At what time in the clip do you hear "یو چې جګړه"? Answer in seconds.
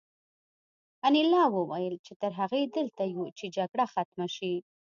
3.15-3.85